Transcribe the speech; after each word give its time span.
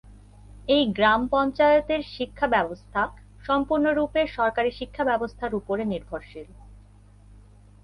এই 0.67 0.83
গ্রাম 0.93 1.21
পঞ্চায়েতের 1.27 2.01
শিক্ষা 2.15 2.47
ব্যবস্থা 2.47 3.01
সম্পূর্ণ 3.43 3.85
রূপে 3.93 4.21
সরকারি 4.37 4.71
শিক্ষা 4.71 5.03
ব্যবস্থার 5.05 5.51
উপরে 5.55 5.83
নির্ভরশীল। 5.85 6.47